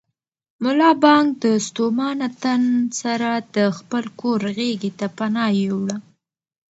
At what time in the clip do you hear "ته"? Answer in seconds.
4.99-5.07